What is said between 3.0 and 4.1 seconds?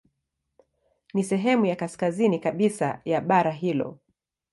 ya bara hilo.